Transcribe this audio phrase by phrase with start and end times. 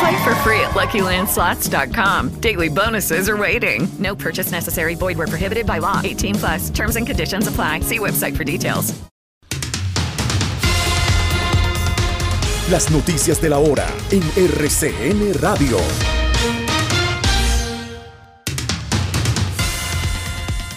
[0.00, 2.40] Play for free at LuckyLandSlots.com.
[2.40, 3.86] Daily bonuses are waiting.
[3.98, 4.94] No purchase necessary.
[4.94, 6.00] Void where prohibited by law.
[6.02, 6.70] 18 plus.
[6.70, 7.80] Terms and conditions apply.
[7.80, 8.92] See website for details.
[12.70, 16.13] Las noticias de la hora en RCN Radio.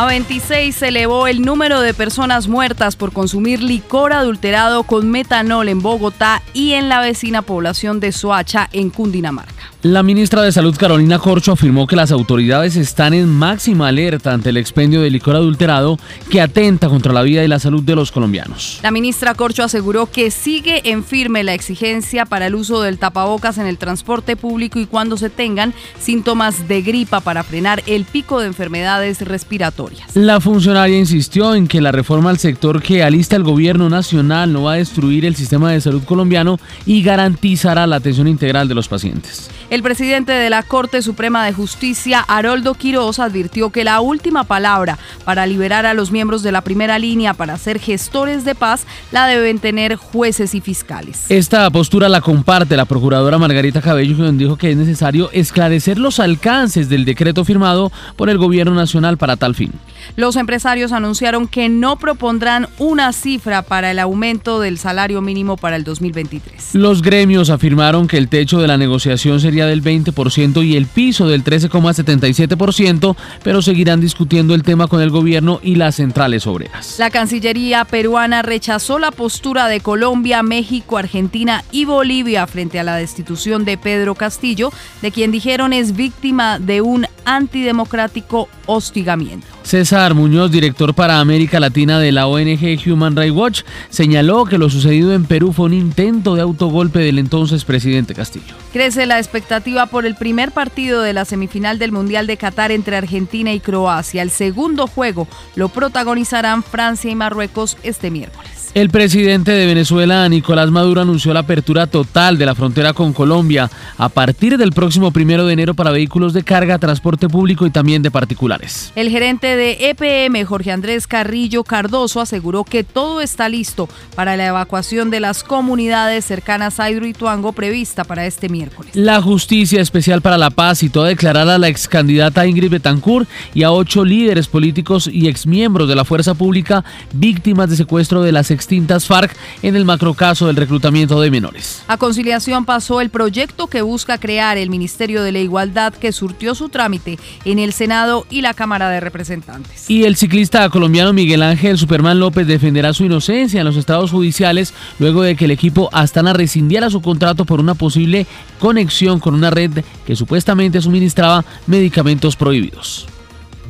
[0.00, 5.68] A 26 se elevó el número de personas muertas por consumir licor adulterado con metanol
[5.68, 9.59] en Bogotá y en la vecina población de Soacha, en Cundinamarca.
[9.82, 14.50] La ministra de Salud Carolina Corcho afirmó que las autoridades están en máxima alerta ante
[14.50, 18.12] el expendio de licor adulterado que atenta contra la vida y la salud de los
[18.12, 18.80] colombianos.
[18.82, 23.56] La ministra Corcho aseguró que sigue en firme la exigencia para el uso del tapabocas
[23.56, 28.40] en el transporte público y cuando se tengan síntomas de gripa para frenar el pico
[28.40, 30.14] de enfermedades respiratorias.
[30.14, 34.64] La funcionaria insistió en que la reforma al sector que alista el gobierno nacional no
[34.64, 38.88] va a destruir el sistema de salud colombiano y garantizará la atención integral de los
[38.88, 39.50] pacientes.
[39.70, 44.98] El presidente de la Corte Suprema de Justicia, Haroldo Quiroz, advirtió que la última palabra
[45.24, 49.28] para liberar a los miembros de la primera línea para ser gestores de paz la
[49.28, 51.26] deben tener jueces y fiscales.
[51.28, 56.18] Esta postura la comparte la procuradora Margarita Cabello, quien dijo que es necesario esclarecer los
[56.18, 59.70] alcances del decreto firmado por el gobierno nacional para tal fin.
[60.16, 65.76] Los empresarios anunciaron que no propondrán una cifra para el aumento del salario mínimo para
[65.76, 66.74] el 2023.
[66.74, 71.28] Los gremios afirmaron que el techo de la negociación sería del 20% y el piso
[71.28, 76.96] del 13,77%, pero seguirán discutiendo el tema con el gobierno y las centrales obreras.
[76.98, 82.96] La Cancillería peruana rechazó la postura de Colombia, México, Argentina y Bolivia frente a la
[82.96, 84.72] destitución de Pedro Castillo,
[85.02, 89.46] de quien dijeron es víctima de un antidemocrático hostigamiento.
[89.62, 94.68] César Muñoz, director para América Latina de la ONG Human Rights Watch, señaló que lo
[94.68, 98.54] sucedido en Perú fue un intento de autogolpe del entonces presidente Castillo.
[98.72, 102.96] Crece la expectativa por el primer partido de la semifinal del Mundial de Qatar entre
[102.96, 104.22] Argentina y Croacia.
[104.22, 108.59] El segundo juego lo protagonizarán Francia y Marruecos este miércoles.
[108.72, 113.68] El presidente de Venezuela, Nicolás Maduro, anunció la apertura total de la frontera con Colombia
[113.98, 118.00] a partir del próximo primero de enero para vehículos de carga, transporte público y también
[118.02, 118.92] de particulares.
[118.94, 124.46] El gerente de EPM, Jorge Andrés Carrillo Cardoso, aseguró que todo está listo para la
[124.46, 128.94] evacuación de las comunidades cercanas a Hidroituango prevista para este miércoles.
[128.94, 133.28] La Justicia Especial para la Paz citó a declarar a la ex candidata Ingrid Betancourt
[133.52, 138.30] y a ocho líderes políticos y exmiembros de la fuerza pública víctimas de secuestro de
[138.30, 141.82] las extintas FARC en el macrocaso del reclutamiento de menores.
[141.88, 146.54] A conciliación pasó el proyecto que busca crear el Ministerio de la Igualdad que surtió
[146.54, 149.88] su trámite en el Senado y la Cámara de Representantes.
[149.88, 154.74] Y el ciclista colombiano Miguel Ángel Superman López defenderá su inocencia en los estados judiciales
[154.98, 158.26] luego de que el equipo Astana rescindiera su contrato por una posible
[158.58, 163.06] conexión con una red que supuestamente suministraba medicamentos prohibidos.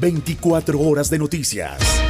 [0.00, 2.09] 24 horas de noticias